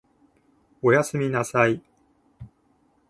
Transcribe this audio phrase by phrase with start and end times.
[0.81, 1.79] お休みなさい